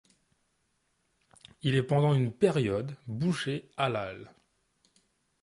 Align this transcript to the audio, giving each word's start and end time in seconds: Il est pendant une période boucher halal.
Il 1.61 1.75
est 1.75 1.83
pendant 1.83 2.15
une 2.15 2.33
période 2.33 2.97
boucher 3.05 3.69
halal. 3.77 4.33